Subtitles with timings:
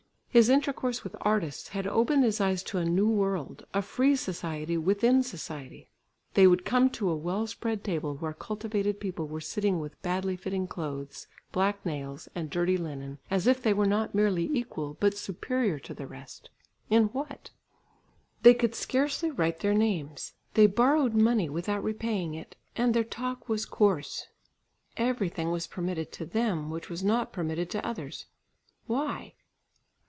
[0.33, 4.77] His intercourse with artists had opened his eyes to a new world, a free society
[4.77, 5.89] within Society.
[6.35, 10.37] They would come to a well spread table where cultivated people were sitting with badly
[10.37, 15.17] fitting clothes, black nails, and dirty linen, as if they were not merely equal, but
[15.17, 16.49] superior to the rest,
[16.89, 17.49] in what?
[18.41, 23.49] They could scarcely write their names, they borrowed money without repaying it, and their talk
[23.49, 24.27] was coarse.
[24.95, 28.27] Everything was permitted to them, which was not permitted to others.
[28.87, 29.33] Why?